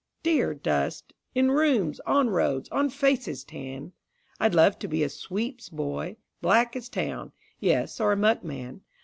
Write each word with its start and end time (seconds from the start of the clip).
Dear 0.23 0.55
dust, 0.55 1.13
in 1.35 1.51
rooms, 1.51 1.99
on 2.07 2.31
roads, 2.31 2.67
on 2.69 2.89
faces' 2.89 3.43
tan! 3.43 3.93
I'd 4.39 4.55
love 4.55 4.79
to 4.79 4.87
be 4.87 5.03
a 5.03 5.09
sweep's 5.09 5.69
boy, 5.69 6.17
black 6.41 6.75
as 6.75 6.89
Town; 6.89 7.33
Yes, 7.59 7.99
or 7.99 8.11
a 8.11 8.17
muckman. 8.17 8.81